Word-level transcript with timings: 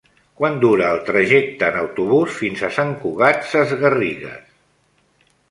Quant 0.39 0.55
dura 0.61 0.87
el 0.93 1.01
trajecte 1.09 1.67
en 1.73 1.77
autobús 1.81 2.39
fins 2.39 2.65
a 2.65 2.71
Sant 2.79 2.95
Cugat 3.05 3.47
Sesgarrigues? 3.53 4.43